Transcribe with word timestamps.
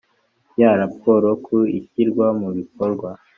ya 0.59 0.71
raporo 0.81 1.27
ku 1.45 1.57
ishyirwa 1.79 2.27
mu 2.39 2.49
bikorwa 2.57 3.09